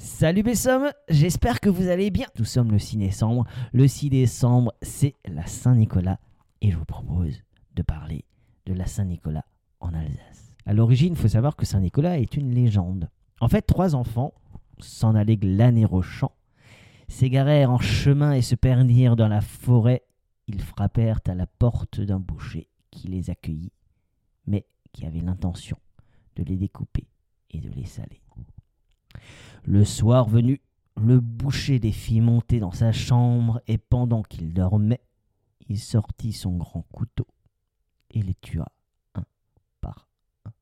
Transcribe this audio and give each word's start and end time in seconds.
Salut 0.00 0.44
Bessom, 0.44 0.92
j'espère 1.08 1.58
que 1.58 1.68
vous 1.68 1.88
allez 1.88 2.12
bien. 2.12 2.28
Nous 2.38 2.44
sommes 2.44 2.70
le 2.70 2.78
6 2.78 2.98
décembre. 2.98 3.44
Le 3.72 3.88
6 3.88 4.10
décembre, 4.10 4.72
c'est 4.80 5.16
la 5.26 5.44
Saint-Nicolas 5.44 6.20
et 6.60 6.70
je 6.70 6.76
vous 6.76 6.84
propose 6.84 7.42
de 7.74 7.82
parler 7.82 8.24
de 8.66 8.74
la 8.74 8.86
Saint-Nicolas 8.86 9.44
en 9.80 9.92
Alsace. 9.92 10.52
À 10.66 10.72
l'origine, 10.72 11.14
il 11.14 11.18
faut 11.18 11.26
savoir 11.26 11.56
que 11.56 11.66
Saint-Nicolas 11.66 12.20
est 12.20 12.36
une 12.36 12.54
légende. 12.54 13.10
En 13.40 13.48
fait, 13.48 13.62
trois 13.62 13.96
enfants 13.96 14.34
s'en 14.78 15.16
allaient 15.16 15.36
glaner 15.36 15.86
au 15.86 16.00
champ, 16.00 16.32
s'égarèrent 17.08 17.72
en 17.72 17.78
chemin 17.78 18.34
et 18.34 18.42
se 18.42 18.54
perdirent 18.54 19.16
dans 19.16 19.28
la 19.28 19.40
forêt. 19.40 20.04
Ils 20.46 20.62
frappèrent 20.62 21.20
à 21.26 21.34
la 21.34 21.48
porte 21.48 22.00
d'un 22.00 22.20
boucher 22.20 22.68
qui 22.92 23.08
les 23.08 23.30
accueillit, 23.30 23.72
mais 24.46 24.64
qui 24.92 25.06
avait 25.06 25.20
l'intention 25.20 25.76
de 26.36 26.44
les 26.44 26.56
découper 26.56 27.08
et 27.50 27.58
de 27.58 27.70
les 27.70 27.84
saler. 27.84 28.22
Le 29.64 29.84
soir 29.84 30.28
venu, 30.28 30.60
le 30.96 31.20
boucher 31.20 31.78
les 31.78 31.92
fit 31.92 32.20
monter 32.20 32.60
dans 32.60 32.72
sa 32.72 32.92
chambre 32.92 33.60
et 33.66 33.78
pendant 33.78 34.22
qu'il 34.22 34.52
dormait, 34.52 35.02
il 35.68 35.78
sortit 35.78 36.32
son 36.32 36.56
grand 36.56 36.82
couteau 36.92 37.26
et 38.10 38.22
les 38.22 38.34
tua 38.34 38.66
un 39.14 39.24
par 39.80 40.08
un. 40.44 40.52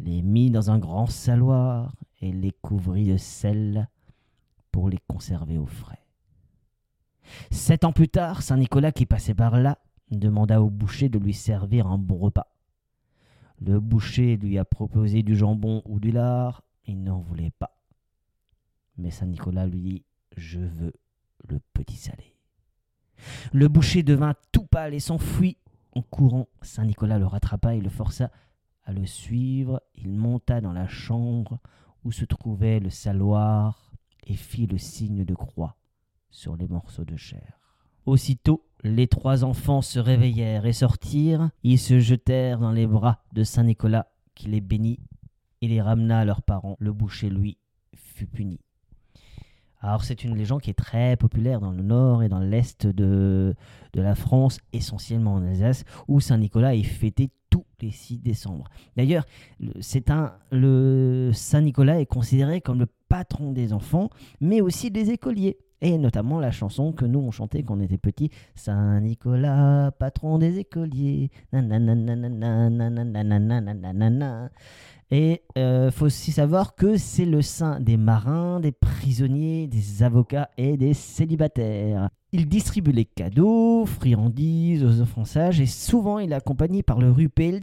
Les 0.00 0.22
mit 0.22 0.50
dans 0.50 0.70
un 0.70 0.78
grand 0.78 1.06
saloir 1.06 1.94
et 2.20 2.32
les 2.32 2.50
couvrit 2.50 3.06
de 3.06 3.16
sel 3.16 3.88
pour 4.72 4.88
les 4.90 4.98
conserver 5.06 5.58
au 5.58 5.66
frais. 5.66 6.04
Sept 7.50 7.84
ans 7.84 7.92
plus 7.92 8.08
tard, 8.08 8.42
Saint 8.42 8.56
Nicolas 8.56 8.92
qui 8.92 9.06
passait 9.06 9.34
par 9.34 9.58
là 9.58 9.78
demanda 10.10 10.60
au 10.60 10.70
boucher 10.70 11.08
de 11.08 11.18
lui 11.18 11.34
servir 11.34 11.86
un 11.86 11.98
bon 11.98 12.18
repas. 12.18 12.48
Le 13.60 13.80
boucher 13.80 14.36
lui 14.36 14.58
a 14.58 14.64
proposé 14.64 15.22
du 15.22 15.36
jambon 15.36 15.82
ou 15.86 16.00
du 16.00 16.10
lard, 16.10 16.62
il 16.86 17.02
n'en 17.02 17.18
voulait 17.20 17.52
pas. 17.58 17.76
Mais 18.96 19.10
Saint 19.10 19.26
Nicolas 19.26 19.66
lui 19.66 19.82
dit 19.82 20.04
Je 20.36 20.60
veux 20.60 20.92
le 21.48 21.60
petit 21.72 21.96
salé. 21.96 22.36
Le 23.52 23.68
boucher 23.68 24.02
devint 24.02 24.34
tout 24.52 24.66
pâle 24.66 24.94
et 24.94 25.00
s'enfuit. 25.00 25.58
En 25.92 26.02
courant, 26.02 26.48
Saint 26.62 26.84
Nicolas 26.84 27.18
le 27.18 27.26
rattrapa 27.26 27.74
et 27.74 27.80
le 27.80 27.90
força 27.90 28.30
à 28.84 28.92
le 28.92 29.06
suivre. 29.06 29.82
Il 29.94 30.10
monta 30.10 30.60
dans 30.60 30.72
la 30.72 30.88
chambre 30.88 31.60
où 32.04 32.12
se 32.12 32.24
trouvait 32.24 32.80
le 32.80 32.90
saloir 32.90 33.92
et 34.26 34.34
fit 34.34 34.66
le 34.66 34.78
signe 34.78 35.24
de 35.24 35.34
croix 35.34 35.76
sur 36.30 36.56
les 36.56 36.66
morceaux 36.66 37.04
de 37.04 37.16
chair. 37.16 37.60
Aussitôt, 38.06 38.66
les 38.82 39.06
trois 39.06 39.44
enfants 39.44 39.80
se 39.80 39.98
réveillèrent 39.98 40.66
et 40.66 40.72
sortirent. 40.72 41.50
Ils 41.62 41.78
se 41.78 42.00
jetèrent 42.00 42.58
dans 42.58 42.72
les 42.72 42.86
bras 42.86 43.24
de 43.32 43.44
Saint 43.44 43.62
Nicolas, 43.62 44.08
qui 44.34 44.48
les 44.48 44.60
bénit 44.60 44.98
et 45.64 45.68
les 45.68 45.80
ramena 45.80 46.20
à 46.20 46.24
leurs 46.24 46.42
parents. 46.42 46.76
Le 46.78 46.92
boucher, 46.92 47.30
lui, 47.30 47.56
fut 47.94 48.26
puni. 48.26 48.60
Alors 49.80 50.02
c'est 50.02 50.24
une 50.24 50.36
légende 50.36 50.62
qui 50.62 50.70
est 50.70 50.74
très 50.74 51.16
populaire 51.16 51.60
dans 51.60 51.70
le 51.70 51.82
nord 51.82 52.22
et 52.22 52.28
dans 52.30 52.38
l'est 52.38 52.86
de, 52.86 53.54
de 53.92 54.00
la 54.00 54.14
France, 54.14 54.58
essentiellement 54.72 55.34
en 55.34 55.44
Alsace, 55.44 55.84
où 56.08 56.20
Saint-Nicolas 56.20 56.74
est 56.74 56.82
fêté 56.82 57.30
tous 57.50 57.66
les 57.80 57.90
6 57.90 58.18
décembre. 58.18 58.68
D'ailleurs, 58.96 59.26
c'est 59.80 60.10
un 60.10 60.32
le 60.50 61.30
Saint-Nicolas 61.34 62.00
est 62.00 62.06
considéré 62.06 62.62
comme 62.62 62.78
le 62.78 62.88
patron 63.08 63.52
des 63.52 63.72
enfants, 63.74 64.08
mais 64.40 64.62
aussi 64.62 64.90
des 64.90 65.10
écoliers. 65.10 65.58
Et 65.80 65.98
notamment 65.98 66.40
la 66.40 66.50
chanson 66.50 66.92
que 66.92 67.04
nous 67.04 67.18
on 67.18 67.30
chantait 67.30 67.62
quand 67.62 67.76
on 67.76 67.80
était 67.80 67.98
petits, 67.98 68.30
Saint 68.54 69.00
Nicolas, 69.00 69.90
patron 69.98 70.38
des 70.38 70.58
écoliers. 70.58 71.30
Et 75.10 75.42
faut 75.92 76.06
aussi 76.06 76.32
savoir 76.32 76.74
que 76.74 76.96
c'est 76.96 77.26
le 77.26 77.42
saint 77.42 77.80
des 77.80 77.96
marins, 77.96 78.60
des 78.60 78.72
prisonniers, 78.72 79.66
des 79.66 80.02
avocats 80.02 80.48
et 80.56 80.76
des 80.76 80.94
célibataires. 80.94 82.08
Il 82.32 82.48
distribue 82.48 82.92
les 82.92 83.04
cadeaux, 83.04 83.84
friandises 83.84 84.82
aux 84.84 85.00
offensages 85.00 85.60
et 85.60 85.66
souvent 85.66 86.18
il 86.18 86.32
est 86.32 86.36
accompagné 86.36 86.82
par 86.82 86.98
le 86.98 87.10
Rupels, 87.10 87.60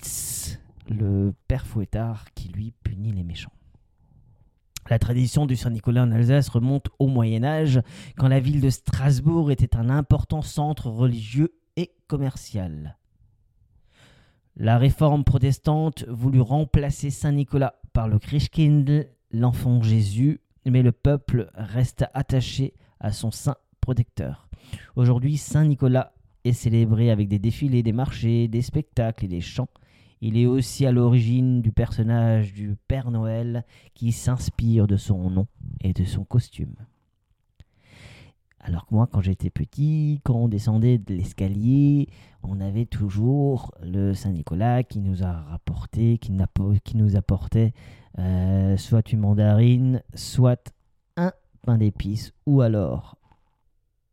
le 0.89 1.33
père 1.47 1.66
fouettard 1.66 2.25
qui 2.35 2.49
lui 2.49 2.72
punit 2.83 3.11
les 3.11 3.23
méchants. 3.23 3.51
La 4.91 5.00
tradition 5.00 5.46
du 5.46 5.56
Saint-Nicolas 5.56 6.03
en 6.03 6.12
Alsace 6.12 6.50
remonte 6.50 6.90
au 7.00 7.07
Moyen 7.07 7.46
Âge, 7.46 7.79
quand 8.18 8.28
la 8.28 8.41
ville 8.41 8.59
de 8.59 8.69
Strasbourg 8.69 9.50
était 9.50 9.78
un 9.78 9.90
important 9.90 10.41
centre 10.41 10.90
religieux 10.90 11.53
et 11.78 11.93
commercial. 12.08 12.97
La 14.58 14.78
réforme 14.78 15.23
protestante 15.23 16.03
voulut 16.09 16.41
remplacer 16.41 17.09
Saint 17.09 17.32
Nicolas 17.32 17.76
par 17.93 18.09
le 18.09 18.20
Christkind, 18.20 19.08
l'enfant 19.32 19.82
Jésus, 19.82 20.41
mais 20.66 20.82
le 20.82 20.91
peuple 20.91 21.49
reste 21.53 22.03
attaché 22.14 22.73
à 22.99 23.14
son 23.14 23.32
saint 23.32 23.55
protecteur. 23.79 24.49
Aujourd'hui, 24.97 25.38
Saint 25.38 25.64
Nicolas 25.64 26.11
est 26.43 26.52
célébré 26.52 27.11
avec 27.11 27.29
des 27.29 27.40
défilés, 27.40 27.82
des 27.82 27.93
marchés, 27.93 28.49
des 28.49 28.61
spectacles 28.61 29.23
et 29.23 29.29
des 29.29 29.40
chants. 29.40 29.70
Il 30.22 30.38
est 30.38 30.46
aussi 30.46 30.85
à 30.85 30.91
l'origine 30.91 31.62
du 31.62 31.72
personnage 31.72 32.53
du 32.53 32.76
Père 32.88 33.09
Noël 33.09 33.66
qui 33.96 34.12
s'inspire 34.12 34.85
de 34.85 34.96
son 34.96 35.32
nom 35.32 35.47
et 35.82 35.94
de 35.94 36.03
son 36.03 36.23
costume. 36.23 36.76
Alors 38.59 38.85
que 38.85 38.94
moi, 38.94 39.08
quand 39.08 39.22
j'étais 39.22 39.50
petit, 39.50 40.22
quand 40.23 40.35
on 40.35 40.47
descendait 40.47 41.00
de 41.00 41.16
l'escalier, 41.16 42.08
on 42.44 42.62
avait 42.62 42.85
toujours 42.85 43.73
le 43.82 44.14
Saint-Nicolas 44.14 44.84
qui 44.84 45.00
nous 45.00 45.23
a 45.23 45.32
rapporté, 45.32 46.20
qui, 46.20 46.32
nous 46.32 47.16
apportait 47.16 47.74
euh, 48.20 48.78
soit 48.78 49.12
une 49.12 49.22
mandarine, 49.22 50.03
soit 50.14 50.72
un 51.17 51.32
pain 51.64 51.79
d'épices, 51.79 52.34
ou 52.46 52.62
alors 52.62 53.17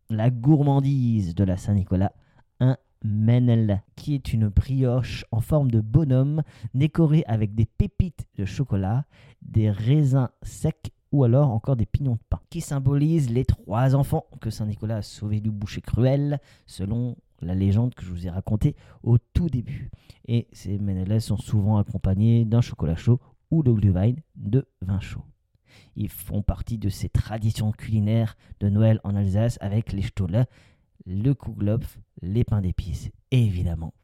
la 0.09 0.31
gourmandise 0.31 1.35
de 1.35 1.45
la 1.45 1.59
Saint-Nicolas, 1.59 2.13
un 2.61 2.79
Menel, 3.05 3.83
qui 3.97 4.15
est 4.15 4.33
une 4.33 4.49
brioche 4.49 5.25
en 5.31 5.41
forme 5.41 5.71
de 5.71 5.81
bonhomme 5.81 6.43
décorée 6.75 7.25
avec 7.27 7.55
des 7.55 7.67
pépites 7.67 8.27
de 8.37 8.45
chocolat, 8.45 9.05
des 9.43 9.71
raisins 9.71 10.29
secs 10.43 10.93
ou 11.13 11.25
alors 11.25 11.51
encore 11.51 11.77
des 11.77 11.87
pignons 11.87 12.15
de 12.15 12.21
pain, 12.29 12.41
qui 12.51 12.61
symbolise 12.61 13.31
les 13.31 13.45
trois 13.45 13.95
enfants 13.95 14.27
que 14.41 14.51
Saint 14.51 14.67
Nicolas 14.67 14.97
a 14.97 15.03
sauvés 15.03 15.41
du 15.41 15.51
boucher 15.51 15.81
cruel, 15.81 16.39
selon 16.67 17.17
la 17.41 17.55
légende 17.55 17.95
que 17.95 18.05
je 18.05 18.11
vous 18.11 18.27
ai 18.27 18.31
racontée 18.31 18.77
au 19.03 19.19
tout 19.19 19.49
début. 19.49 19.91
Et 20.27 20.49
ces 20.53 20.79
Menelles 20.79 21.21
sont 21.21 21.37
souvent 21.37 21.79
accompagnés 21.79 22.45
d'un 22.45 22.61
chocolat 22.61 22.97
chaud 22.97 23.21
ou 23.51 23.63
de 23.63 23.73
glühwein 23.73 24.15
de 24.37 24.67
vin 24.83 25.01
chaud. 25.01 25.25
Ils 25.97 26.09
font 26.09 26.43
partie 26.43 26.79
de 26.79 26.89
ces 26.89 27.09
traditions 27.09 27.73
culinaires 27.73 28.37
de 28.61 28.69
Noël 28.69 29.01
en 29.05 29.15
Alsace 29.15 29.59
avec 29.61 29.93
les 29.93 30.03
Stolle, 30.03 30.47
le 31.09 31.33
Kuglopf, 31.33 31.99
les 32.21 32.45
pains 32.45 32.61
d'épices, 32.61 33.11
évidemment. 33.31 33.95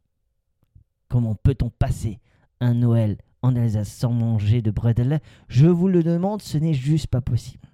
Comment 1.08 1.34
peut-on 1.34 1.68
passer 1.68 2.18
un 2.60 2.74
Noël 2.74 3.18
en 3.42 3.54
Alsace 3.54 3.92
sans 3.92 4.12
manger 4.12 4.62
de 4.62 4.70
bredel 4.70 5.20
Je 5.48 5.66
vous 5.66 5.88
le 5.88 6.02
demande, 6.02 6.40
ce 6.40 6.56
n'est 6.56 6.74
juste 6.74 7.08
pas 7.08 7.20
possible. 7.20 7.68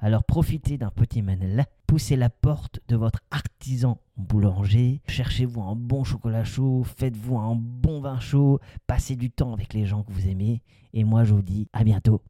Alors 0.00 0.24
profitez 0.24 0.78
d'un 0.78 0.90
petit 0.90 1.22
manel, 1.22 1.66
poussez 1.86 2.16
la 2.16 2.30
porte 2.30 2.80
de 2.88 2.96
votre 2.96 3.20
artisan 3.30 4.00
boulanger, 4.16 5.00
cherchez-vous 5.08 5.62
un 5.62 5.76
bon 5.76 6.04
chocolat 6.04 6.44
chaud, 6.44 6.84
faites-vous 6.84 7.38
un 7.38 7.56
bon 7.56 8.00
vin 8.00 8.20
chaud, 8.20 8.60
passez 8.86 9.16
du 9.16 9.30
temps 9.30 9.52
avec 9.52 9.74
les 9.74 9.86
gens 9.86 10.02
que 10.02 10.12
vous 10.12 10.28
aimez, 10.28 10.62
et 10.92 11.04
moi 11.04 11.24
je 11.24 11.34
vous 11.34 11.42
dis 11.42 11.68
à 11.72 11.84
bientôt. 11.84 12.22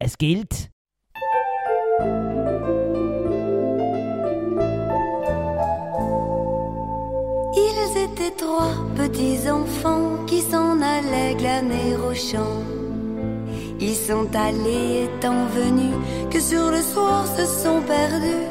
Eskilt 0.00 0.70
Trois 8.50 8.84
petits 8.96 9.48
enfants 9.48 10.24
qui 10.26 10.40
s'en 10.40 10.82
allaient 10.82 11.36
glaner 11.36 11.94
au 12.08 12.12
champ. 12.12 12.56
Ils 13.78 13.94
sont 13.94 14.28
allés 14.34 15.04
étant 15.04 15.46
venus 15.54 15.94
que 16.32 16.40
sur 16.40 16.68
le 16.72 16.82
soir 16.82 17.26
se 17.36 17.44
sont 17.46 17.80
perdus. 17.82 18.48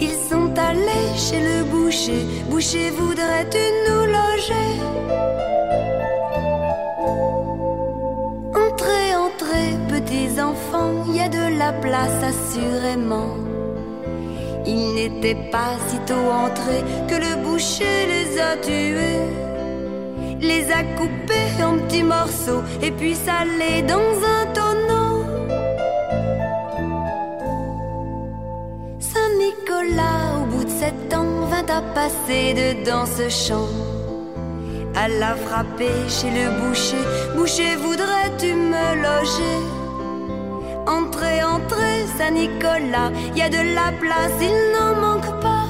Ils 0.00 0.18
sont 0.30 0.50
allés 0.56 1.08
chez 1.14 1.40
le 1.40 1.64
boucher. 1.64 2.24
Boucher, 2.48 2.88
voudrais-tu 2.98 3.64
nous 3.86 4.04
loger 4.16 4.70
Entrez, 8.64 9.08
entrez, 9.26 9.70
petits 9.90 10.40
enfants, 10.40 11.04
il 11.08 11.16
y 11.16 11.20
a 11.20 11.28
de 11.28 11.58
la 11.58 11.74
place 11.74 12.22
assurément. 12.32 13.49
Ils 14.66 14.94
n'étaient 14.94 15.42
pas 15.50 15.74
sitôt 15.88 16.30
entrés 16.30 16.84
que 17.08 17.14
le 17.14 17.42
boucher 17.44 18.06
les 18.12 18.40
a 18.40 18.56
tués. 18.56 19.26
Les 20.40 20.70
a 20.70 20.82
coupés 20.98 21.62
en 21.62 21.78
petits 21.78 22.02
morceaux 22.02 22.62
et 22.82 22.90
puis 22.90 23.14
salés 23.14 23.82
dans 23.82 24.10
un 24.36 24.46
tonneau. 24.54 25.24
Saint-Nicolas, 28.98 30.38
au 30.40 30.44
bout 30.46 30.64
de 30.64 30.70
sept 30.70 31.14
ans, 31.14 31.46
vint 31.50 31.74
à 31.78 31.82
passer 31.94 32.54
dedans 32.54 33.06
ce 33.06 33.28
champ. 33.28 33.68
À 34.94 35.08
la 35.08 35.34
frapper 35.36 36.08
chez 36.08 36.30
le 36.30 36.50
boucher. 36.60 37.04
Boucher, 37.36 37.76
voudrais-tu 37.76 38.54
me 38.54 38.86
loger? 39.02 39.79
Entrez, 42.30 42.48
Saint-Nicolas, 42.48 43.10
y 43.34 43.42
a 43.42 43.48
de 43.48 43.74
la 43.74 43.92
place, 43.98 44.32
il 44.40 44.72
n'en 44.72 45.00
manque 45.00 45.40
pas. 45.40 45.66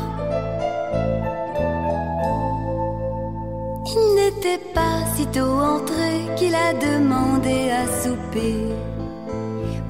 Il 3.87 4.15
n'était 4.15 4.63
pas 4.75 5.05
sitôt 5.17 5.41
entré 5.41 6.27
qu'il 6.37 6.55
a 6.55 6.73
demandé 6.75 7.71
à 7.71 7.87
souper. 8.03 8.55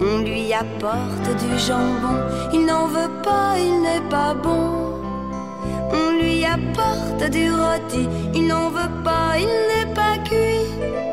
On 0.00 0.18
lui 0.22 0.52
apporte 0.52 1.28
du 1.38 1.58
jambon, 1.58 2.18
il 2.52 2.64
n'en 2.64 2.86
veut 2.86 3.22
pas, 3.22 3.54
il 3.58 3.82
n'est 3.82 4.08
pas 4.08 4.34
bon. 4.34 5.00
On 5.92 6.22
lui 6.22 6.44
apporte 6.44 7.30
du 7.30 7.50
rôti, 7.50 8.08
il 8.34 8.46
n'en 8.46 8.70
veut 8.70 9.02
pas, 9.04 9.38
il 9.38 9.46
n'est 9.46 9.94
pas 9.94 10.16
cuit. 10.24 11.09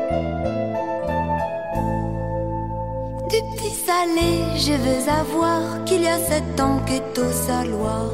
Salé, 3.88 4.32
je 4.66 4.74
veux 4.84 5.04
avoir 5.20 5.62
qu'il 5.86 6.02
y 6.02 6.08
a 6.08 6.18
sept 6.18 6.60
ans 6.60 6.80
qu'est 6.86 7.18
au 7.26 7.30
saloir. 7.46 8.10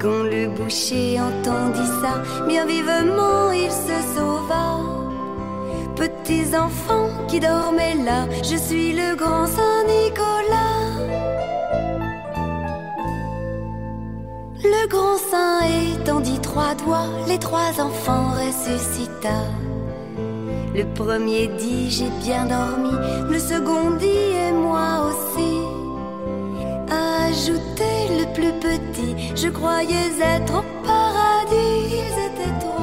Quand 0.00 0.22
le 0.34 0.48
boucher 0.56 1.20
entendit 1.30 1.92
ça, 2.02 2.14
bien 2.48 2.64
vivement 2.66 3.52
il 3.52 3.70
se 3.70 3.98
sauva. 4.14 4.68
Petits 6.02 6.50
enfants 6.64 7.10
qui 7.28 7.38
dormaient 7.38 8.02
là, 8.08 8.20
je 8.50 8.56
suis 8.66 8.92
le 9.00 9.08
grand 9.22 9.46
Saint-Nicolas. 9.56 10.86
Le 14.74 14.82
grand 14.94 15.18
saint 15.30 15.60
étendit 15.92 16.40
trois 16.40 16.74
doigts, 16.82 17.10
les 17.28 17.38
trois 17.38 17.72
enfants 17.86 18.28
ressuscita. 18.40 19.38
Le 20.78 20.84
premier 20.94 21.48
dit 21.58 21.90
j'ai 21.90 22.08
bien 22.22 22.46
dormi, 22.46 22.92
le 23.28 23.38
second 23.40 23.96
dit 23.98 24.30
et 24.46 24.52
moi 24.52 25.08
aussi. 25.08 25.54
A 26.88 27.24
ajouté 27.24 27.90
le 28.20 28.32
plus 28.32 28.52
petit, 28.60 29.34
je 29.34 29.48
croyais 29.48 30.12
être 30.22 30.54
au 30.60 30.64
paradis, 30.86 31.96
ils 32.00 32.18
étaient 32.26 32.58
trois. 32.60 32.77